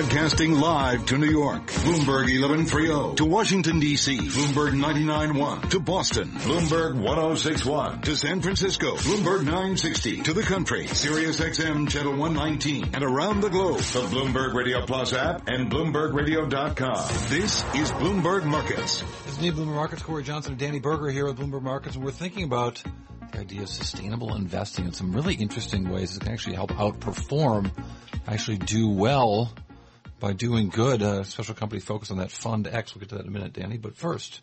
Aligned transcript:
Broadcasting 0.00 0.54
live 0.54 1.04
to 1.06 1.18
New 1.18 1.28
York, 1.28 1.66
Bloomberg 1.66 2.24
1130. 2.40 3.16
To 3.16 3.24
Washington, 3.26 3.80
D.C., 3.80 4.16
Bloomberg 4.16 4.72
99.1. 4.72 5.68
To 5.72 5.78
Boston, 5.78 6.30
Bloomberg 6.30 6.94
1061. 6.94 8.00
To 8.00 8.16
San 8.16 8.40
Francisco, 8.40 8.96
Bloomberg 8.96 9.44
960. 9.44 10.22
To 10.22 10.32
the 10.32 10.42
country, 10.42 10.86
Sirius 10.86 11.38
XM 11.38 11.90
Channel 11.90 12.16
119. 12.16 12.94
And 12.94 13.04
around 13.04 13.42
the 13.42 13.50
globe, 13.50 13.80
the 13.80 14.00
Bloomberg 14.00 14.54
Radio 14.54 14.86
Plus 14.86 15.12
app 15.12 15.46
and 15.48 15.70
BloombergRadio.com. 15.70 17.28
This 17.28 17.62
is 17.74 17.92
Bloomberg 17.92 18.44
Markets. 18.44 19.04
It's 19.26 19.38
me, 19.38 19.50
Bloomberg 19.50 19.74
Markets. 19.74 20.02
Cory 20.02 20.22
Johnson 20.22 20.52
and 20.52 20.58
Danny 20.58 20.80
Berger 20.80 21.10
here 21.10 21.26
with 21.26 21.36
Bloomberg 21.36 21.60
Markets, 21.60 21.96
and 21.96 22.02
we're 22.02 22.10
thinking 22.10 22.44
about 22.44 22.82
the 23.32 23.40
idea 23.40 23.60
of 23.60 23.68
sustainable 23.68 24.34
investing 24.34 24.86
in 24.86 24.94
some 24.94 25.12
really 25.12 25.34
interesting 25.34 25.90
ways 25.90 26.14
that 26.14 26.24
can 26.24 26.32
actually 26.32 26.54
help 26.56 26.70
outperform, 26.70 27.70
actually 28.26 28.56
do 28.56 28.88
well 28.88 29.52
by 30.20 30.32
doing 30.32 30.68
good. 30.68 31.02
A 31.02 31.24
special 31.24 31.54
company 31.54 31.80
focused 31.80 32.12
on 32.12 32.18
that 32.18 32.28
FundX. 32.28 32.94
We'll 32.94 33.00
get 33.00 33.08
to 33.08 33.14
that 33.16 33.22
in 33.22 33.28
a 33.28 33.32
minute, 33.32 33.54
Danny. 33.54 33.78
But 33.78 33.96
first, 33.96 34.42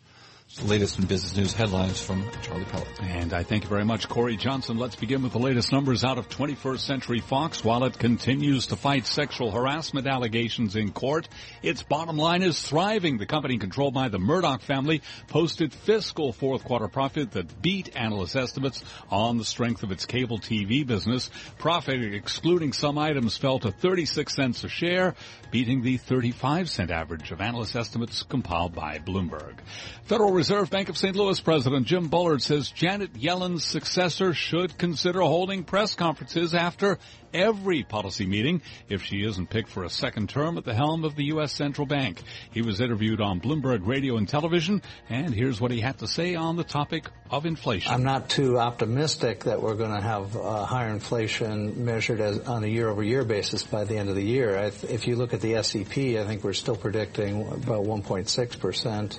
the 0.56 0.64
latest 0.64 0.98
in 0.98 1.04
business 1.04 1.36
news 1.36 1.52
headlines 1.52 2.00
from 2.00 2.24
Charlie 2.42 2.64
Pellet. 2.64 2.88
And 3.02 3.34
I 3.34 3.42
thank 3.42 3.64
you 3.64 3.68
very 3.68 3.84
much, 3.84 4.08
Cory 4.08 4.36
Johnson. 4.36 4.78
Let's 4.78 4.96
begin 4.96 5.22
with 5.22 5.32
the 5.32 5.38
latest 5.38 5.72
numbers 5.72 6.04
out 6.04 6.16
of 6.16 6.30
21st 6.30 6.78
Century 6.78 7.20
Fox. 7.20 7.62
While 7.62 7.84
it 7.84 7.98
continues 7.98 8.68
to 8.68 8.76
fight 8.76 9.06
sexual 9.06 9.50
harassment 9.50 10.06
allegations 10.06 10.74
in 10.74 10.90
court, 10.90 11.28
its 11.62 11.82
bottom 11.82 12.16
line 12.16 12.42
is 12.42 12.60
thriving. 12.62 13.18
The 13.18 13.26
company 13.26 13.58
controlled 13.58 13.92
by 13.92 14.08
the 14.08 14.18
Murdoch 14.18 14.62
family 14.62 15.02
posted 15.28 15.74
fiscal 15.74 16.32
fourth 16.32 16.64
quarter 16.64 16.88
profit 16.88 17.32
that 17.32 17.60
beat 17.60 17.94
analyst 17.94 18.34
estimates 18.34 18.82
on 19.10 19.36
the 19.36 19.44
strength 19.44 19.82
of 19.82 19.92
its 19.92 20.06
cable 20.06 20.38
TV 20.38 20.84
business. 20.84 21.30
Profit, 21.58 22.02
excluding 22.14 22.72
some 22.72 22.96
items, 22.96 23.36
fell 23.36 23.58
to 23.58 23.70
36 23.70 24.34
cents 24.34 24.64
a 24.64 24.68
share, 24.68 25.14
beating 25.50 25.82
the 25.82 25.98
35 25.98 26.70
cent 26.70 26.90
average 26.90 27.32
of 27.32 27.42
analyst 27.42 27.76
estimates 27.76 28.22
compiled 28.22 28.74
by 28.74 28.98
Bloomberg. 28.98 29.58
Federal 30.04 30.37
Reserve 30.38 30.70
Bank 30.70 30.88
of 30.88 30.96
St. 30.96 31.16
Louis 31.16 31.40
President 31.40 31.84
Jim 31.84 32.06
Bullard 32.06 32.40
says 32.40 32.70
Janet 32.70 33.16
Yellen's 33.16 33.64
successor 33.64 34.32
should 34.34 34.78
consider 34.78 35.20
holding 35.20 35.64
press 35.64 35.96
conferences 35.96 36.54
after 36.54 36.96
every 37.34 37.82
policy 37.82 38.24
meeting 38.24 38.62
if 38.88 39.02
she 39.02 39.24
isn't 39.24 39.50
picked 39.50 39.68
for 39.68 39.82
a 39.82 39.90
second 39.90 40.28
term 40.28 40.56
at 40.56 40.64
the 40.64 40.74
helm 40.74 41.04
of 41.04 41.16
the 41.16 41.24
U.S. 41.24 41.50
Central 41.52 41.88
Bank. 41.88 42.22
He 42.52 42.62
was 42.62 42.80
interviewed 42.80 43.20
on 43.20 43.40
Bloomberg 43.40 43.84
Radio 43.84 44.16
and 44.16 44.28
Television, 44.28 44.80
and 45.08 45.34
here's 45.34 45.60
what 45.60 45.72
he 45.72 45.80
had 45.80 45.98
to 45.98 46.06
say 46.06 46.36
on 46.36 46.54
the 46.54 46.62
topic 46.62 47.06
of 47.30 47.44
inflation. 47.44 47.92
I'm 47.92 48.04
not 48.04 48.30
too 48.30 48.58
optimistic 48.58 49.44
that 49.44 49.60
we're 49.60 49.74
going 49.74 49.94
to 49.94 50.00
have 50.00 50.36
uh, 50.36 50.64
higher 50.64 50.90
inflation 50.90 51.84
measured 51.84 52.20
as, 52.20 52.38
on 52.40 52.62
a 52.62 52.68
year-over-year 52.68 53.24
basis 53.24 53.64
by 53.64 53.84
the 53.84 53.96
end 53.96 54.08
of 54.08 54.14
the 54.14 54.24
year. 54.24 54.54
if 54.56 55.08
you 55.08 55.16
look 55.16 55.34
at 55.34 55.40
the 55.40 55.60
SEP, 55.62 55.98
I 55.98 56.24
think 56.26 56.44
we're 56.44 56.52
still 56.52 56.76
predicting 56.76 57.42
about 57.42 57.84
1.6 57.84 58.60
percent. 58.60 59.18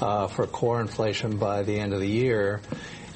Uh, 0.00 0.26
for 0.26 0.43
core 0.46 0.80
inflation 0.80 1.36
by 1.36 1.62
the 1.62 1.78
end 1.78 1.92
of 1.92 2.00
the 2.00 2.08
year 2.08 2.60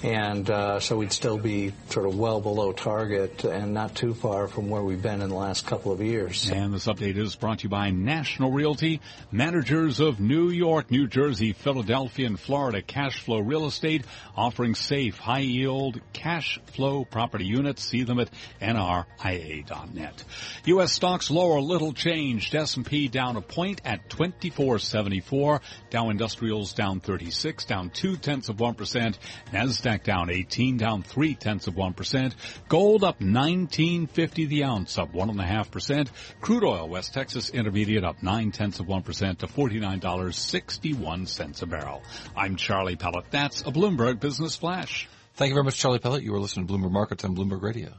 and 0.02 0.48
uh, 0.48 0.78
so 0.78 0.96
we'd 0.96 1.12
still 1.12 1.38
be 1.38 1.72
sort 1.88 2.06
of 2.06 2.16
well 2.16 2.40
below 2.40 2.72
target 2.72 3.44
and 3.44 3.74
not 3.74 3.96
too 3.96 4.14
far 4.14 4.46
from 4.46 4.70
where 4.70 4.82
we've 4.82 5.02
been 5.02 5.20
in 5.22 5.28
the 5.28 5.34
last 5.34 5.66
couple 5.66 5.90
of 5.90 6.00
years. 6.00 6.48
And 6.50 6.72
this 6.72 6.86
update 6.86 7.16
is 7.16 7.34
brought 7.34 7.60
to 7.60 7.62
you 7.64 7.68
by 7.68 7.90
National 7.90 8.52
Realty, 8.52 9.00
managers 9.32 9.98
of 9.98 10.20
New 10.20 10.50
York, 10.50 10.90
New 10.90 11.08
Jersey, 11.08 11.52
Philadelphia, 11.52 12.26
and 12.26 12.38
Florida 12.38 12.80
cash 12.80 13.24
flow 13.24 13.40
real 13.40 13.66
estate, 13.66 14.04
offering 14.36 14.76
safe, 14.76 15.18
high 15.18 15.40
yield 15.40 16.00
cash 16.12 16.60
flow 16.66 17.04
property 17.04 17.46
units. 17.46 17.82
See 17.82 18.04
them 18.04 18.20
at 18.20 18.30
nria.net. 18.60 20.24
U.S. 20.66 20.92
stocks 20.92 21.30
lower, 21.30 21.60
little 21.60 21.92
changed. 21.92 22.54
S&P 22.54 23.08
down 23.08 23.36
a 23.36 23.40
point 23.40 23.80
at 23.84 24.08
2474. 24.10 25.60
Dow 25.90 26.10
Industrials 26.10 26.72
down 26.72 27.00
36, 27.00 27.64
down 27.64 27.90
two 27.90 28.16
tenths 28.16 28.48
of 28.48 28.60
one 28.60 28.74
percent. 28.74 29.18
Nasdaq 29.52 29.87
NASDAQ 29.88 30.02
down 30.02 30.30
18, 30.30 30.76
down 30.76 31.02
3 31.02 31.34
tenths 31.34 31.66
of 31.66 31.74
1%. 31.74 32.34
Gold 32.68 33.02
up 33.04 33.20
19.50 33.20 34.48
the 34.48 34.64
ounce, 34.64 34.98
up 34.98 35.12
1.5%. 35.12 36.08
Crude 36.40 36.64
oil, 36.64 36.88
West 36.88 37.14
Texas 37.14 37.50
Intermediate 37.50 38.02
up 38.04 38.22
9 38.22 38.52
tenths 38.52 38.80
of 38.80 38.86
1% 38.86 39.38
to 39.38 39.46
$49.61 39.46 41.62
a 41.62 41.66
barrel. 41.66 42.02
I'm 42.36 42.56
Charlie 42.56 42.96
Pellet. 42.96 43.26
That's 43.30 43.62
a 43.62 43.70
Bloomberg 43.70 44.20
Business 44.20 44.56
Flash. 44.56 45.08
Thank 45.34 45.50
you 45.50 45.54
very 45.54 45.64
much, 45.64 45.78
Charlie 45.78 46.00
Pellet. 46.00 46.22
You 46.22 46.32
were 46.32 46.40
listening 46.40 46.66
to 46.66 46.72
Bloomberg 46.72 46.92
Markets 46.92 47.24
on 47.24 47.36
Bloomberg 47.36 47.62
Radio. 47.62 47.92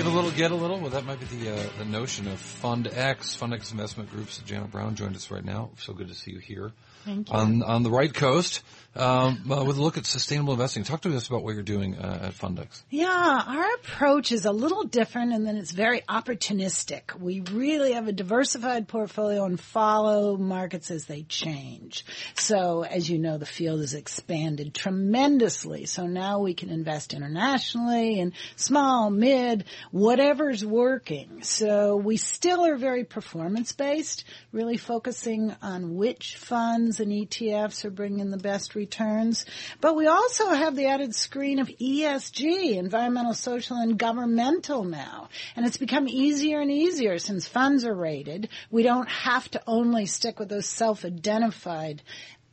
Give 0.00 0.10
a 0.10 0.16
little, 0.16 0.30
get 0.30 0.50
a 0.50 0.54
little. 0.54 0.80
Well, 0.80 0.88
that 0.88 1.04
might 1.04 1.20
be 1.20 1.26
the 1.26 1.54
uh, 1.54 1.62
the 1.76 1.84
notion 1.84 2.26
of 2.26 2.38
FundX, 2.38 3.36
Fund 3.36 3.52
X 3.52 3.70
Investment 3.70 4.10
Group's 4.10 4.38
Janet 4.38 4.70
Brown 4.70 4.94
joined 4.94 5.14
us 5.14 5.30
right 5.30 5.44
now. 5.44 5.72
So 5.76 5.92
good 5.92 6.08
to 6.08 6.14
see 6.14 6.30
you 6.30 6.38
here. 6.38 6.72
Thank 7.04 7.28
you. 7.28 7.34
On 7.34 7.62
on 7.62 7.82
the 7.82 7.90
right 7.90 8.12
coast, 8.12 8.62
um, 8.96 9.48
uh, 9.50 9.64
with 9.64 9.78
a 9.78 9.82
look 9.82 9.96
at 9.96 10.04
sustainable 10.04 10.52
investing. 10.52 10.82
Talk 10.82 11.02
to 11.02 11.14
us 11.16 11.28
about 11.28 11.44
what 11.44 11.54
you're 11.54 11.62
doing 11.62 11.96
uh, 11.96 12.18
at 12.22 12.34
FundX. 12.34 12.82
Yeah, 12.90 13.42
our 13.46 13.74
approach 13.74 14.32
is 14.32 14.46
a 14.46 14.50
little 14.50 14.82
different, 14.82 15.32
and 15.32 15.46
then 15.46 15.56
it's 15.56 15.70
very 15.70 16.00
opportunistic. 16.02 17.16
We 17.16 17.40
really 17.52 17.92
have 17.92 18.08
a 18.08 18.12
diversified 18.12 18.88
portfolio 18.88 19.44
and 19.44 19.60
follow 19.60 20.36
markets 20.36 20.90
as 20.90 21.04
they 21.04 21.22
change. 21.22 22.04
So, 22.34 22.82
as 22.82 23.08
you 23.08 23.18
know, 23.18 23.38
the 23.38 23.46
field 23.46 23.78
has 23.80 23.94
expanded 23.94 24.74
tremendously. 24.74 25.86
So 25.86 26.06
now 26.06 26.40
we 26.40 26.54
can 26.54 26.70
invest 26.70 27.14
internationally 27.14 28.18
in 28.18 28.32
small, 28.56 29.08
mid, 29.10 29.66
whatever's 29.92 30.64
working. 30.66 31.44
So 31.44 31.94
we 31.96 32.16
still 32.16 32.66
are 32.66 32.76
very 32.76 33.04
performance 33.04 33.72
based, 33.72 34.24
really 34.50 34.76
focusing 34.76 35.54
on 35.62 35.94
which 35.94 36.36
funds 36.36 36.89
and 36.98 37.12
ETFs 37.12 37.84
are 37.84 37.90
bringing 37.90 38.30
the 38.30 38.36
best 38.36 38.74
returns. 38.74 39.46
But 39.80 39.94
we 39.94 40.06
also 40.06 40.48
have 40.48 40.74
the 40.74 40.86
added 40.86 41.14
screen 41.14 41.60
of 41.60 41.68
ESG, 41.68 42.76
environmental, 42.76 43.34
social, 43.34 43.76
and 43.76 43.98
governmental 43.98 44.82
now. 44.82 45.28
And 45.54 45.66
it's 45.66 45.76
become 45.76 46.08
easier 46.08 46.60
and 46.60 46.72
easier 46.72 47.18
since 47.18 47.46
funds 47.46 47.84
are 47.84 47.94
rated. 47.94 48.48
We 48.70 48.82
don't 48.82 49.08
have 49.08 49.48
to 49.52 49.62
only 49.66 50.06
stick 50.06 50.38
with 50.38 50.48
those 50.48 50.66
self-identified 50.66 52.02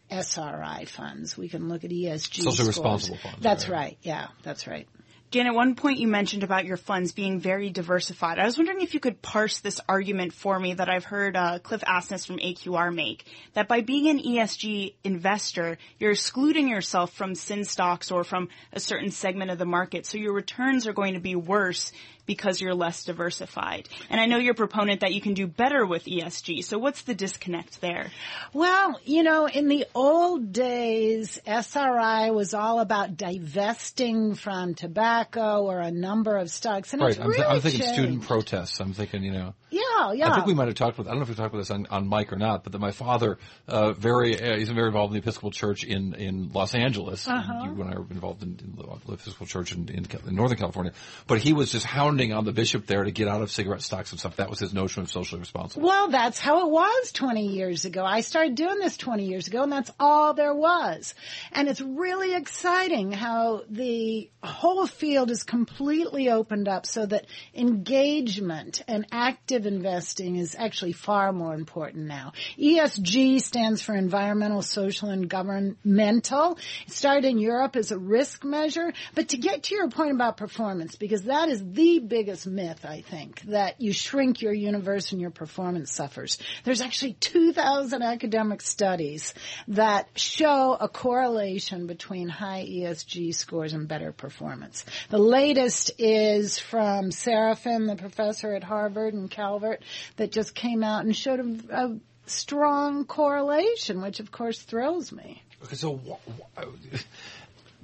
SRI 0.10 0.86
funds. 0.86 1.38
We 1.38 1.50
can 1.50 1.70
look 1.70 1.84
at 1.84 1.92
ESG. 1.92 2.36
Social 2.36 2.52
scores. 2.52 2.68
responsible 2.68 3.18
funds. 3.18 3.40
That's 3.42 3.68
right. 3.68 3.78
right. 3.78 3.98
Yeah, 4.02 4.28
that's 4.44 4.68
right. 4.68 4.88
Jan, 5.30 5.46
at 5.46 5.54
one 5.54 5.76
point 5.76 6.00
you 6.00 6.08
mentioned 6.08 6.44
about 6.44 6.64
your 6.64 6.78
funds 6.78 7.12
being 7.12 7.42
very 7.42 7.70
diversified. 7.70 8.40
I 8.40 8.46
was 8.46 8.58
wondering 8.58 8.80
if 8.80 8.94
you 8.94 9.02
could 9.02 9.22
parse 9.22 9.60
this 9.60 9.82
argument 9.90 10.32
for 10.32 10.58
me 10.58 10.76
that 10.76 10.88
I've 10.88 11.04
heard 11.04 11.36
uh, 11.36 11.60
Cliff 11.60 11.82
Asness 11.82 12.26
from 12.26 12.38
AQR 12.38 12.96
make, 12.96 13.26
that 13.54 13.68
by 13.68 13.82
being 13.82 14.08
an 14.08 14.20
ESG 14.20 14.94
investor, 15.04 15.78
you're 16.00 16.12
excluding 16.12 16.70
yourself 16.70 17.12
from 17.12 17.36
sin 17.36 17.66
stocks 17.66 18.10
or 18.10 18.24
from 18.24 18.48
a 18.72 18.80
certain 18.80 19.12
segment 19.12 19.52
of 19.52 19.58
the 19.58 19.66
market, 19.66 20.06
so 20.06 20.18
your 20.18 20.32
returns 20.32 20.88
are 20.88 20.94
going 20.94 21.16
to 21.16 21.20
be 21.20 21.36
worse 21.36 21.92
because 22.26 22.60
you're 22.60 22.76
less 22.76 23.06
diversified. 23.06 23.88
And 24.10 24.20
I 24.20 24.26
know 24.26 24.38
you're 24.38 24.54
proponent 24.54 25.00
that 25.00 25.14
you 25.14 25.22
can 25.22 25.34
do 25.34 25.48
better 25.48 25.86
with 25.86 26.04
ESG. 26.04 26.62
So 26.66 26.78
what's 26.78 27.04
the 27.04 27.16
disconnect 27.16 27.80
there? 27.80 28.12
Well, 28.52 29.00
you 29.06 29.24
know, 29.24 29.48
in 29.48 29.70
the 29.70 29.86
old 29.96 30.52
days, 30.52 31.40
SRI 31.46 32.32
was 32.32 32.54
all 32.54 32.82
about 32.82 33.16
divesting 33.16 34.36
from 34.36 34.74
tobacco 34.74 35.17
or 35.38 35.80
a 35.80 35.92
number 35.92 36.38
of 36.38 36.50
stocks. 36.50 36.94
And 36.94 37.02
right. 37.02 37.12
it's 37.12 37.20
I'm, 37.20 37.28
really 37.28 37.38
th- 37.38 37.50
I'm 37.50 37.62
thinking 37.62 37.82
changed. 37.82 37.94
student 37.96 38.22
protests. 38.24 38.80
I'm 38.80 38.94
thinking, 38.94 39.24
you 39.24 39.32
know. 39.32 39.54
Yeah, 39.70 40.14
yeah. 40.14 40.32
I 40.32 40.36
think 40.36 40.48
we 40.48 40.54
might 40.54 40.68
have 40.68 40.76
talked 40.76 40.98
with. 40.98 41.08
I 41.08 41.12
don't 41.12 41.20
know 41.20 41.24
if 41.24 41.30
we 41.30 41.36
talked 41.36 41.54
about 41.54 41.60
this 41.60 41.72
on, 41.72 41.88
on 41.88 42.08
mic 42.08 42.32
or 42.32 42.38
not, 42.38 42.64
but 42.64 42.72
that 42.72 42.80
my 42.80 42.92
father, 42.92 43.38
uh, 43.68 43.92
very, 43.94 44.40
uh, 44.40 44.58
he's 44.58 44.70
very 44.70 44.88
involved 44.88 45.12
in 45.12 45.16
the 45.16 45.24
Episcopal 45.24 45.52
Church 45.52 45.84
in 45.84 46.14
in 46.14 46.52
Los 46.54 46.74
Angeles. 46.74 47.28
Uh-huh. 47.28 47.66
You 47.66 47.82
and 47.82 47.94
I 47.94 47.98
were 48.00 48.06
involved 48.10 48.44
in, 48.44 48.58
in 48.64 48.76
the 48.78 49.14
Episcopal 49.14 49.46
Church 49.46 49.74
in, 49.74 49.90
in, 49.90 50.06
in 50.26 50.36
Northern 50.36 50.58
California. 50.58 50.94
But 51.28 51.40
he 51.40 51.52
was 51.52 51.72
just 51.72 51.86
hounding 51.86 52.32
on 52.32 52.46
the 52.46 52.54
bishop 52.54 52.88
there 52.88 53.04
to 53.04 53.12
get 53.12 53.28
out 53.28 53.42
of 53.42 53.52
cigarette 53.52 53.82
stocks 53.82 54.12
and 54.12 54.20
stuff. 54.20 54.38
That 54.38 54.50
was 54.50 54.60
his 54.60 54.74
notion 54.74 55.04
of 55.04 55.12
socially 55.12 55.40
responsible. 55.40 55.86
Well, 55.86 56.10
that's 56.10 56.40
how 56.40 56.66
it 56.66 56.72
was 56.72 57.12
20 57.12 57.48
years 57.48 57.86
ago. 57.86 58.06
I 58.06 58.22
started 58.22 58.56
doing 58.56 58.80
this 58.80 58.96
20 58.96 59.26
years 59.26 59.48
ago 59.48 59.64
and 59.64 59.72
that's 59.72 59.92
all 60.00 60.34
there 60.34 60.54
was. 60.54 61.14
And 61.52 61.68
it's 61.68 61.82
really 61.82 62.36
exciting 62.36 63.12
how 63.12 63.64
the 63.70 64.30
whole 64.44 64.88
field 64.88 65.07
is 65.08 65.44
completely 65.44 66.30
opened 66.30 66.68
up 66.68 66.86
so 66.86 67.06
that 67.06 67.26
engagement 67.56 68.84
and 68.88 69.06
active 69.12 69.66
investing 69.66 70.36
is 70.36 70.56
actually 70.58 70.94
far 70.94 71.32
more 71.32 71.54
important 71.54 72.06
now. 72.06 72.34
ESG 72.60 73.42
stands 73.42 73.82
for 73.82 73.96
environmental, 73.96 74.62
social, 74.62 75.10
and 75.10 75.30
governmental. 75.30 76.58
It 76.86 76.94
started 76.94 77.26
in 77.26 77.40
Europe 77.40 77.76
as 77.76 77.92
a 77.92 77.98
risk 77.98 78.44
measure, 78.44 78.94
but 79.16 79.30
to 79.30 79.38
get 79.38 79.64
to 79.64 79.76
your 79.76 79.90
point 79.90 80.12
about 80.12 80.38
performance, 80.38 80.96
because 80.96 81.24
that 81.24 81.50
is 81.50 81.64
the 81.72 82.00
biggest 82.00 82.46
myth, 82.48 82.86
I 82.86 83.02
think, 83.02 83.42
that 83.44 83.82
you 83.82 83.94
shrink 83.94 84.42
your 84.42 84.54
universe 84.54 85.12
and 85.12 85.22
your 85.22 85.32
performance 85.32 85.92
suffers. 85.92 86.38
There's 86.64 86.82
actually 86.82 87.14
2,000 87.14 88.02
academic 88.02 88.62
studies 88.62 89.34
that 89.70 90.10
show 90.16 90.78
a 90.80 90.90
correlation 90.90 91.88
between 91.88 92.30
high 92.30 92.66
ESG 92.68 93.34
scores 93.34 93.74
and 93.74 93.88
better 93.88 94.12
performance. 94.12 94.86
The 95.10 95.18
latest 95.18 95.92
is 95.98 96.58
from 96.60 97.12
Serafeim, 97.12 97.88
the 97.88 97.96
professor 97.96 98.54
at 98.54 98.64
Harvard 98.64 99.14
and 99.14 99.30
Calvert, 99.30 99.82
that 100.18 100.32
just 100.32 100.56
came 100.56 100.84
out 100.84 101.06
and 101.06 101.16
showed 101.16 101.40
a, 101.40 101.76
a 101.76 101.98
strong 102.26 103.06
correlation, 103.06 104.02
which 104.02 104.20
of 104.20 104.32
course 104.32 104.62
thrills 104.62 105.12
me. 105.12 105.44
Okay, 105.64 105.76
so 105.76 106.00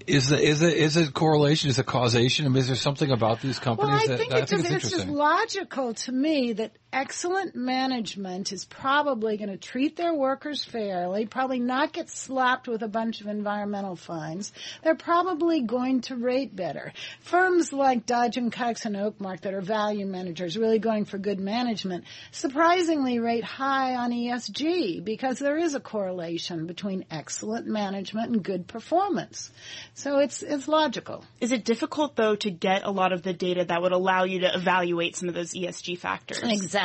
is 0.05 0.29
the, 0.29 0.39
is 0.41 0.61
it 0.61 0.73
is 0.73 0.97
it 0.97 1.13
correlation? 1.13 1.69
Is 1.69 1.79
it 1.79 1.85
causation? 1.85 2.45
I 2.45 2.49
mean, 2.49 2.57
is 2.57 2.67
there 2.67 2.75
something 2.75 3.11
about 3.11 3.41
these 3.41 3.59
companies 3.59 3.89
well, 3.89 4.03
I 4.03 4.07
that, 4.07 4.17
think, 4.17 4.31
that 4.31 4.41
I 4.43 4.45
think 4.45 4.65
it's, 4.65 4.85
it's 4.85 4.89
just 4.89 5.07
logical 5.07 5.93
to 5.93 6.11
me 6.11 6.53
that 6.53 6.71
excellent 6.93 7.55
management 7.55 8.51
is 8.51 8.63
probably 8.65 9.35
going 9.37 9.49
to 9.49 9.57
treat 9.57 9.97
their 9.97 10.13
workers 10.13 10.63
fairly, 10.63 11.25
probably 11.25 11.59
not 11.59 11.91
get 11.91 12.09
slapped 12.09 12.67
with 12.67 12.83
a 12.83 12.87
bunch 12.87 13.19
of 13.19 13.27
environmental 13.27 13.95
fines. 13.95 14.53
They're 14.83 14.95
probably 14.95 15.61
going 15.61 16.01
to 16.01 16.15
rate 16.15 16.55
better. 16.55 16.93
Firms 17.21 17.73
like 17.73 18.05
Dodge 18.05 18.37
and 18.37 18.53
Cox 18.53 18.85
and 18.85 18.95
Oakmark 18.95 19.41
that 19.41 19.55
are 19.55 19.61
value 19.61 20.05
managers, 20.05 20.55
really 20.55 20.79
going 20.79 21.05
for 21.05 21.17
good 21.17 21.39
management, 21.39 22.05
surprisingly 22.31 23.19
rate 23.19 23.43
high 23.43 23.95
on 23.95 24.11
ESG 24.11 25.03
because 25.03 25.39
there 25.39 25.57
is 25.57 25.73
a 25.73 25.79
correlation 25.79 26.67
between 26.67 27.05
excellent 27.09 27.65
management 27.65 28.31
and 28.31 28.43
good 28.43 28.67
performance. 28.67 29.51
So 29.95 30.19
it's 30.19 30.43
it's 30.43 30.67
logical. 30.67 31.25
Is 31.41 31.51
it 31.51 31.65
difficult 31.65 32.15
though 32.15 32.35
to 32.35 32.51
get 32.51 32.83
a 32.83 32.91
lot 32.91 33.13
of 33.13 33.23
the 33.23 33.33
data 33.33 33.65
that 33.65 33.81
would 33.81 33.91
allow 33.91 34.25
you 34.25 34.41
to 34.41 34.53
evaluate 34.53 35.15
some 35.15 35.27
of 35.27 35.35
those 35.35 35.53
ESG 35.53 35.97
factors? 35.97 36.41
Exactly. 36.43 36.82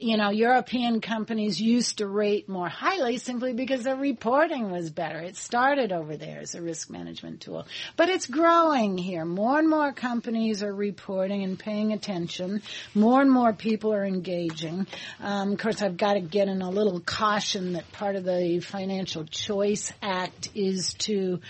You 0.00 0.16
know, 0.16 0.30
European 0.30 1.00
companies 1.00 1.60
used 1.60 1.98
to 1.98 2.06
rate 2.06 2.48
more 2.48 2.68
highly 2.68 3.18
simply 3.18 3.52
because 3.52 3.82
their 3.82 3.96
reporting 3.96 4.70
was 4.70 4.90
better. 4.90 5.18
It 5.18 5.36
started 5.36 5.92
over 5.92 6.16
there 6.16 6.40
as 6.40 6.54
a 6.54 6.62
risk 6.62 6.90
management 6.90 7.42
tool. 7.42 7.66
But 7.96 8.08
it's 8.08 8.26
growing 8.26 8.96
here. 8.96 9.24
More 9.24 9.58
and 9.58 9.68
more 9.68 9.92
companies 9.92 10.62
are 10.62 10.74
reporting 10.74 11.42
and 11.42 11.58
paying 11.58 11.92
attention. 11.92 12.62
More 12.94 13.20
and 13.20 13.30
more 13.30 13.52
people 13.52 13.92
are 13.92 14.04
engaging. 14.04 14.86
Um, 15.20 15.52
of 15.52 15.58
course, 15.58 15.82
I've 15.82 15.96
got 15.96 16.14
to 16.14 16.20
get 16.20 16.48
in 16.48 16.62
a 16.62 16.70
little 16.70 17.00
caution 17.00 17.74
that 17.74 17.90
part 17.92 18.16
of 18.16 18.24
the 18.24 18.60
Financial 18.60 19.24
Choice 19.24 19.92
Act 20.02 20.50
is 20.54 20.94
to 20.94 21.40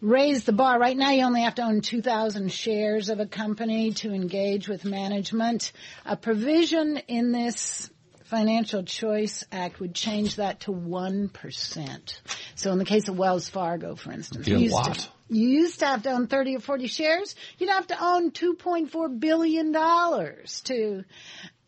raise 0.00 0.44
the 0.44 0.52
bar. 0.52 0.78
Right 0.78 0.96
now 0.96 1.10
you 1.10 1.24
only 1.24 1.42
have 1.42 1.56
to 1.56 1.62
own 1.62 1.80
2,000 1.80 2.52
shares 2.52 3.08
of 3.08 3.20
a 3.20 3.26
company 3.26 3.92
to 3.94 4.12
engage 4.12 4.68
with 4.68 4.84
management. 4.84 5.72
A 6.04 6.16
provision 6.16 6.98
in 7.08 7.32
this 7.32 7.90
Financial 8.24 8.82
Choice 8.82 9.44
Act 9.50 9.80
would 9.80 9.94
change 9.94 10.36
that 10.36 10.60
to 10.60 10.70
1%. 10.70 12.20
So 12.56 12.72
in 12.72 12.78
the 12.78 12.84
case 12.84 13.08
of 13.08 13.16
Wells 13.16 13.48
Fargo, 13.48 13.94
for 13.94 14.12
instance, 14.12 14.46
you 14.46 14.58
used 14.58 14.76
to- 14.84 15.08
you 15.30 15.48
used 15.48 15.80
to 15.80 15.86
have 15.86 16.02
to 16.04 16.10
own 16.10 16.26
30 16.26 16.56
or 16.56 16.60
40 16.60 16.86
shares. 16.86 17.34
You'd 17.58 17.70
have 17.70 17.86
to 17.88 18.02
own 18.02 18.30
$2.4 18.30 19.08
billion 19.20 19.72
to 19.72 21.04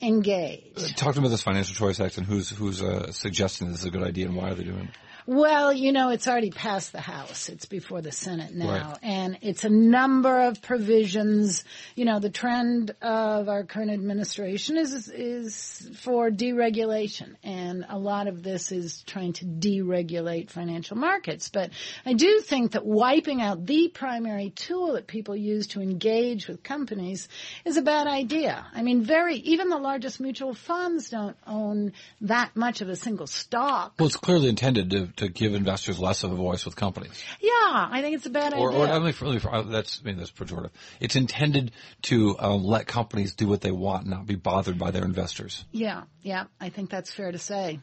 engage. 0.00 0.96
Talk 0.96 1.14
to 1.14 1.20
me 1.20 1.26
about 1.26 1.30
this 1.30 1.42
Financial 1.42 1.74
Choice 1.74 2.00
Act 2.00 2.16
and 2.18 2.26
who's 2.26 2.48
who's 2.50 2.82
uh, 2.82 3.12
suggesting 3.12 3.70
this 3.70 3.80
is 3.80 3.86
a 3.86 3.90
good 3.90 4.02
idea 4.02 4.26
and 4.26 4.36
why 4.36 4.50
are 4.50 4.54
they 4.54 4.64
doing 4.64 4.84
it? 4.84 4.90
Well, 5.26 5.72
you 5.72 5.92
know, 5.92 6.10
it's 6.10 6.28
already 6.28 6.50
passed 6.50 6.92
the 6.92 7.00
House. 7.00 7.48
It's 7.48 7.66
before 7.66 8.02
the 8.02 8.12
Senate 8.12 8.54
now. 8.54 8.90
Right. 8.90 8.98
And 9.02 9.38
it's 9.42 9.64
a 9.64 9.70
number 9.70 10.42
of 10.42 10.62
provisions. 10.62 11.64
You 11.94 12.04
know, 12.04 12.18
the 12.20 12.30
trend 12.30 12.94
of 13.02 13.48
our 13.48 13.64
current 13.64 13.90
administration 13.90 14.76
is, 14.76 15.08
is 15.08 15.90
for 16.00 16.30
deregulation. 16.30 17.36
And 17.42 17.86
a 17.88 17.98
lot 17.98 18.26
of 18.26 18.42
this 18.42 18.72
is 18.72 19.02
trying 19.06 19.34
to 19.34 19.44
deregulate 19.44 20.50
financial 20.50 20.96
markets. 20.96 21.48
But 21.48 21.70
I 22.04 22.14
do 22.14 22.40
think 22.40 22.72
that 22.72 22.84
wiping 22.84 23.40
out 23.40 23.66
the 23.66 23.88
primary 23.88 24.50
tool 24.50 24.94
that 24.94 25.06
people 25.06 25.36
use 25.36 25.68
to 25.68 25.80
engage 25.80 26.48
with 26.48 26.62
companies 26.62 27.28
is 27.64 27.76
a 27.76 27.82
bad 27.82 28.06
idea. 28.06 28.66
I 28.74 28.82
mean, 28.82 29.02
very, 29.02 29.36
even 29.36 29.68
the 29.68 29.78
largest 29.78 30.20
mutual 30.20 30.54
funds 30.54 31.10
don't 31.10 31.36
own 31.46 31.92
that 32.22 32.56
much 32.56 32.80
of 32.80 32.88
a 32.88 32.96
single 32.96 33.26
stock. 33.26 33.94
Well, 33.98 34.06
it's 34.06 34.16
clearly 34.16 34.48
intended 34.48 34.90
to, 34.90 35.09
to 35.16 35.28
give 35.28 35.54
investors 35.54 35.98
less 35.98 36.24
of 36.24 36.32
a 36.32 36.34
voice 36.36 36.64
with 36.64 36.76
companies. 36.76 37.22
Yeah, 37.40 37.50
I 37.52 38.00
think 38.02 38.16
it's 38.16 38.26
a 38.26 38.30
bad 38.30 38.52
Or, 38.54 38.70
idea. 38.70 38.80
or 38.80 38.86
I 38.88 38.98
mean, 38.98 39.14
really, 39.20 39.38
for, 39.38 39.54
uh, 39.54 39.62
that's 39.62 40.00
I 40.02 40.06
mean 40.06 40.16
that's 40.18 40.30
pejorative. 40.30 40.70
It's 41.00 41.16
intended 41.16 41.72
to 42.02 42.36
um, 42.38 42.64
let 42.64 42.86
companies 42.86 43.34
do 43.34 43.46
what 43.48 43.60
they 43.60 43.70
want, 43.72 44.06
not 44.06 44.26
be 44.26 44.34
bothered 44.36 44.78
by 44.78 44.90
their 44.90 45.04
investors. 45.04 45.64
Yeah, 45.72 46.02
yeah, 46.22 46.44
I 46.60 46.68
think 46.70 46.90
that's 46.90 47.12
fair 47.12 47.30
to 47.32 47.38
say. 47.38 47.80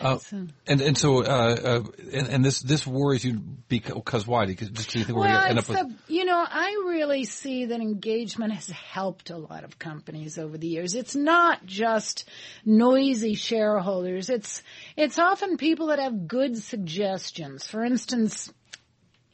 Uh, 0.00 0.18
and 0.66 0.80
and 0.80 0.98
so 0.98 1.22
uh, 1.22 1.24
uh, 1.24 1.82
and, 2.12 2.28
and 2.28 2.44
this 2.44 2.60
this 2.60 2.86
worries 2.86 3.24
you 3.24 3.40
because 3.68 4.26
why? 4.26 4.46
Because 4.46 4.70
just 4.70 4.90
do 4.90 4.98
you 4.98 5.04
think 5.04 5.18
we're 5.18 5.24
going 5.24 5.40
to 5.40 5.48
end 5.48 5.58
up 5.58 5.68
with 5.68 5.78
the, 5.78 5.94
you 6.12 6.24
know, 6.24 6.44
I 6.48 6.84
really 6.86 7.24
see 7.24 7.66
that 7.66 7.80
engagement 7.80 8.52
has 8.52 8.68
helped 8.68 9.30
a 9.30 9.36
lot 9.36 9.64
of 9.64 9.78
companies 9.78 10.38
over 10.38 10.56
the 10.56 10.68
years. 10.68 10.94
It's 10.94 11.16
not 11.16 11.66
just 11.66 12.28
noisy 12.64 13.34
shareholders. 13.34 14.30
It's, 14.30 14.62
it's 14.96 15.18
often 15.18 15.56
people 15.56 15.88
that 15.88 15.98
have 15.98 16.28
good 16.28 16.56
suggestions. 16.56 17.66
For 17.66 17.84
instance, 17.84 18.52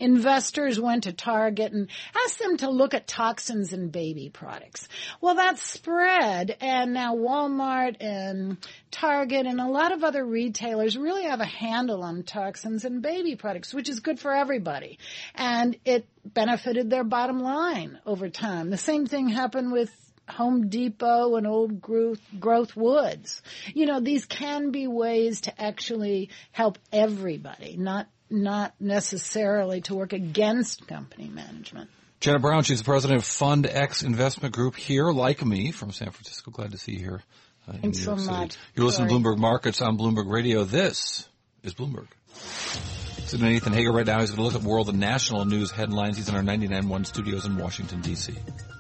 investors 0.03 0.81
went 0.81 1.05
to 1.05 1.13
Target 1.13 1.73
and 1.73 1.89
asked 2.25 2.41
them 2.41 2.57
to 2.59 2.69
look 2.69 2.93
at 2.93 3.07
toxins 3.07 3.73
in 3.73 3.89
baby 3.89 4.31
products. 4.31 4.89
Well, 5.21 5.37
that 5.37 5.59
spread 5.59 6.57
and 6.61 6.93
now 6.93 7.15
Walmart 7.15 7.97
and 8.01 8.57
Target 8.91 9.47
and 9.47 9.61
a 9.61 9.69
lot 9.69 9.93
of 9.93 10.03
other 10.03 10.25
retailers 10.25 10.99
really 10.99 11.23
have 11.23 11.41
a 11.41 11.45
handle 11.45 12.03
on 12.03 12.25
toxins 12.25 12.85
in 12.85 13.01
baby 13.01 13.37
products, 13.37 13.73
which 13.73 13.89
is 13.89 14.01
good 14.01 14.19
for 14.19 14.35
everybody. 14.35 14.99
And 15.37 15.77
it 15.85 16.09
benefited 16.25 16.91
their 16.91 17.05
bottom 17.05 17.41
line 17.41 18.01
over 18.05 18.29
time. 18.29 18.71
The 18.71 18.79
same 18.79 19.07
thing 19.07 19.29
happened 19.29 19.71
with 19.71 19.91
Home 20.29 20.69
Depot 20.69 21.37
and 21.37 21.47
old 21.47 21.81
growth, 21.81 22.21
growth 22.41 22.75
woods. 22.75 23.41
You 23.73 23.87
know, 23.87 24.01
these 24.01 24.25
can 24.25 24.73
be 24.73 24.89
ways 24.89 25.43
to 25.43 25.63
actually 25.63 26.31
help 26.51 26.79
everybody, 26.93 27.77
not 27.77 28.09
not 28.33 28.75
necessarily 28.81 29.81
to 29.83 29.95
work 29.95 30.13
against 30.13 30.87
company 30.89 31.29
management. 31.29 31.91
Janet 32.21 32.41
Brown, 32.41 32.63
she's 32.63 32.79
the 32.79 32.85
president 32.85 33.19
of 33.21 33.25
FundX 33.27 34.05
Investment 34.05 34.55
Group 34.55 34.77
here, 34.77 35.11
like 35.11 35.45
me, 35.45 35.73
from 35.73 35.91
San 35.91 36.11
Francisco. 36.11 36.51
Glad 36.51 36.71
to 36.71 36.79
see 36.79 36.93
you 36.93 36.99
here. 36.99 37.23
Uh, 37.69 37.73
in 37.75 37.81
Thanks 37.83 37.99
New 37.99 38.05
so 38.05 38.11
York 38.13 38.21
City. 38.21 38.33
much. 38.33 38.57
You're 38.75 38.87
listening 38.87 39.09
Sorry. 39.09 39.23
to 39.23 39.29
Bloomberg 39.29 39.39
Markets 39.39 39.83
on 39.83 39.99
Bloomberg 39.99 40.31
Radio. 40.31 40.65
This 40.65 41.29
is 41.63 41.75
Bloomberg. 41.75 42.07
Sitting 43.33 43.47
with 43.47 43.55
Nathan 43.55 43.73
Hager 43.73 43.93
right 43.93 44.05
now. 44.05 44.21
He's 44.21 44.29
going 44.29 44.41
to 44.41 44.43
look 44.43 44.63
at 44.63 44.69
world 44.69 44.91
and 44.91 45.01
national 45.01 45.47
news 45.47 45.71
headlines. 45.71 46.19
He's 46.19 46.29
in 46.29 46.35
our 46.35 46.43
99.1 46.43 47.07
studios 47.07 47.47
in 47.47 47.57
Washington, 47.57 48.03
D.C. 48.03 48.35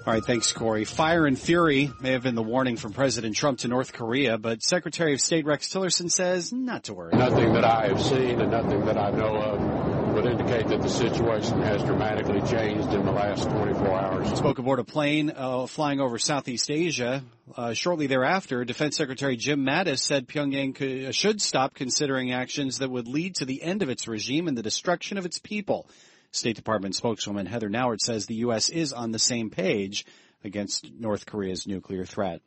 All 0.07 0.13
right, 0.13 0.23
thanks, 0.23 0.53
Cory. 0.53 0.85
Fire 0.85 1.25
and 1.25 1.39
fury 1.39 1.91
may 2.03 2.11
have 2.11 2.23
been 2.23 2.35
the 2.35 2.43
warning 2.43 2.77
from 2.77 2.93
President 2.93 3.35
Trump 3.35 3.61
to 3.61 3.69
North 3.69 3.95
Korea, 3.95 4.37
but 4.37 4.63
Secretary 4.63 5.15
of 5.15 5.23
State 5.23 5.47
Rex 5.47 5.69
Tillerson 5.69 6.11
says 6.11 6.53
not 6.53 6.85
to 6.85 6.93
worry. 6.93 7.17
Nothing 7.17 7.55
that 7.55 7.65
I 7.65 7.87
have 7.89 8.03
seen 8.03 8.43
and 8.43 8.51
nothing 8.51 8.85
that 8.85 8.99
I 8.99 9.11
know 9.13 9.37
of 9.37 9.82
would 10.13 10.27
indicate 10.27 10.69
that 10.69 10.83
the 10.83 10.89
situation 10.89 11.63
has 11.63 11.83
dramatically 11.83 12.41
changed 12.43 12.93
in 12.93 13.05
the 13.05 13.13
last 13.13 13.49
24 13.49 14.01
hours. 14.01 14.39
Spoke 14.39 14.59
aboard 14.59 14.79
a 14.79 14.85
plane 14.85 15.33
uh, 15.35 15.67
flying 15.67 16.01
over 16.01 16.19
Southeast 16.19 16.71
Asia. 16.71 17.25
Uh, 17.57 17.73
shortly 17.73 18.07
thereafter, 18.07 18.65
Defense 18.65 18.97
Secretary 18.97 19.37
Jim 19.37 19.65
Mattis 19.65 20.01
said 20.01 20.29
Pyongyang 20.29 20.75
could, 20.75 21.05
uh, 21.05 21.13
should 21.13 21.41
stop 21.41 21.75
considering 21.75 22.33
actions 22.33 22.79
that 22.79 22.91
would 22.91 23.09
lead 23.09 23.37
to 23.37 23.45
the 23.45 23.63
end 23.63 23.83
of 23.83 23.89
its 23.89 24.07
regime 24.07 24.49
and 24.49 24.57
the 24.57 24.63
destruction 24.63 25.19
of 25.19 25.27
its 25.27 25.39
people. 25.39 25.89
State 26.31 26.57
Department 26.57 26.95
spokeswoman 26.95 27.47
Heather 27.47 27.69
Nauert 27.69 28.01
says 28.01 28.27
the 28.27 28.37
U.S. 28.37 28.69
is 28.69 28.93
on 28.93 29.13
the 29.13 29.19
same 29.19 29.51
page 29.51 30.07
against 30.45 30.91
North 30.99 31.27
Korea's 31.27 31.67
nuclear 31.67 32.05
threat. 32.05 32.41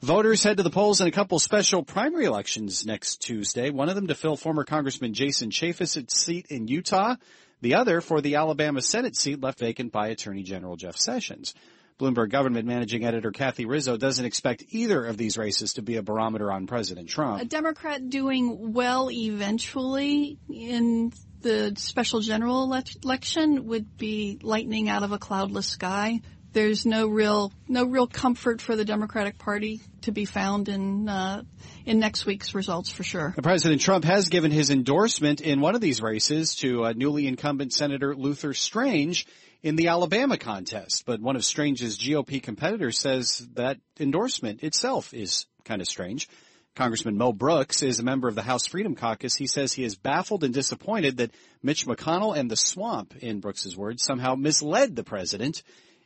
Voters 0.00 0.42
head 0.42 0.56
to 0.56 0.62
the 0.62 0.70
polls 0.70 1.00
in 1.00 1.06
a 1.06 1.12
couple 1.12 1.38
special 1.38 1.82
primary 1.82 2.24
elections 2.24 2.86
next 2.86 3.22
Tuesday. 3.22 3.70
One 3.70 3.88
of 3.88 3.94
them 3.94 4.08
to 4.08 4.14
fill 4.14 4.36
former 4.36 4.64
Congressman 4.64 5.14
Jason 5.14 5.50
Chaffetz's 5.50 6.12
seat 6.12 6.46
in 6.50 6.68
Utah. 6.68 7.16
The 7.60 7.74
other 7.74 8.00
for 8.00 8.20
the 8.20 8.34
Alabama 8.34 8.82
Senate 8.82 9.16
seat 9.16 9.40
left 9.40 9.60
vacant 9.60 9.92
by 9.92 10.08
Attorney 10.08 10.42
General 10.42 10.76
Jeff 10.76 10.96
Sessions. 10.96 11.54
Bloomberg 11.98 12.30
government 12.30 12.66
managing 12.66 13.04
editor 13.04 13.30
Kathy 13.30 13.64
Rizzo 13.64 13.96
doesn't 13.96 14.24
expect 14.24 14.64
either 14.70 15.04
of 15.04 15.16
these 15.16 15.38
races 15.38 15.74
to 15.74 15.82
be 15.82 15.96
a 15.96 16.02
barometer 16.02 16.50
on 16.50 16.66
President 16.66 17.08
Trump. 17.08 17.40
a 17.40 17.44
Democrat 17.44 18.10
doing 18.10 18.72
well 18.72 19.10
eventually 19.10 20.38
in 20.50 21.12
the 21.42 21.74
special 21.76 22.20
general 22.20 22.64
election 22.64 23.66
would 23.66 23.96
be 23.96 24.38
lightning 24.42 24.88
out 24.88 25.02
of 25.02 25.12
a 25.12 25.18
cloudless 25.18 25.66
sky. 25.66 26.20
There's 26.52 26.86
no 26.86 27.08
real 27.08 27.52
no 27.68 27.84
real 27.84 28.06
comfort 28.06 28.60
for 28.60 28.76
the 28.76 28.84
Democratic 28.84 29.38
Party 29.38 29.80
to 30.02 30.12
be 30.12 30.24
found 30.24 30.68
in 30.68 31.08
uh, 31.08 31.42
in 31.84 31.98
next 31.98 32.26
week's 32.26 32.54
results 32.54 32.90
for 32.90 33.02
sure. 33.02 33.34
President 33.42 33.80
Trump 33.80 34.04
has 34.04 34.28
given 34.28 34.50
his 34.50 34.70
endorsement 34.70 35.40
in 35.40 35.60
one 35.60 35.74
of 35.74 35.80
these 35.80 36.00
races 36.00 36.54
to 36.56 36.84
uh, 36.84 36.92
newly 36.94 37.26
incumbent 37.26 37.72
Senator 37.72 38.14
Luther 38.14 38.54
Strange 38.54 39.26
in 39.62 39.76
the 39.76 39.88
Alabama 39.88 40.36
contest, 40.36 41.04
but 41.06 41.20
one 41.20 41.36
of 41.36 41.44
Strange's 41.44 41.98
GOP 41.98 42.42
competitors 42.42 42.98
says 42.98 43.46
that 43.54 43.78
endorsement 44.00 44.62
itself 44.62 45.14
is 45.14 45.46
kind 45.64 45.80
of 45.80 45.86
strange. 45.86 46.28
Congressman 46.74 47.18
Mo 47.18 47.34
Brooks 47.34 47.82
is 47.82 47.98
a 47.98 48.02
member 48.02 48.28
of 48.28 48.34
the 48.34 48.42
House 48.42 48.66
Freedom 48.66 48.94
Caucus. 48.94 49.34
He 49.34 49.46
says 49.46 49.74
he 49.74 49.84
is 49.84 49.94
baffled 49.94 50.42
and 50.42 50.54
disappointed 50.54 51.18
that 51.18 51.34
Mitch 51.62 51.86
McConnell 51.86 52.34
and 52.34 52.50
the 52.50 52.56
swamp, 52.56 53.14
in 53.16 53.40
Brooks's 53.40 53.76
words, 53.76 54.02
somehow 54.02 54.36
misled 54.36 54.96
the 54.96 55.04
president 55.04 55.62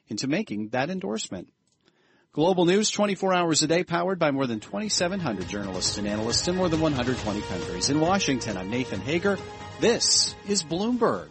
into 0.09 0.27
making 0.27 0.69
that 0.71 0.91
endorsement. 0.91 1.53
Global 2.33 2.67
news 2.67 2.91
24 2.91 3.33
hours 3.33 3.63
a 3.63 3.67
day 3.67 3.83
powered 3.83 4.19
by 4.19 4.31
more 4.31 4.47
than 4.47 4.61
2,700 4.61 5.49
journalists 5.49 5.97
and 5.97 6.07
analysts 6.07 6.47
in 6.49 6.57
more 6.57 6.69
than 6.69 6.81
120 6.81 7.41
countries. 7.41 7.89
In 7.89 7.99
Washington, 7.99 8.59
I'm 8.59 8.69
Nathan 8.69 9.01
Hager. 9.01 9.39
This 9.81 10.35
is 10.47 10.63
Bloomberg. 10.63 11.29